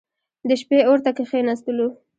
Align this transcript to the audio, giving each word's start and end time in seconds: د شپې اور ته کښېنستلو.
د 0.47 0.49
شپې 0.61 0.79
اور 0.87 0.99
ته 1.05 1.11
کښېنستلو. 1.17 1.87